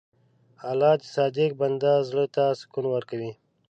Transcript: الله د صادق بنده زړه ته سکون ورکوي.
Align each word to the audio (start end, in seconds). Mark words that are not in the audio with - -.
الله 0.69 0.93
د 0.99 1.03
صادق 1.15 1.51
بنده 1.61 1.91
زړه 2.09 2.25
ته 2.35 2.43
سکون 2.59 2.85
ورکوي. 2.89 3.31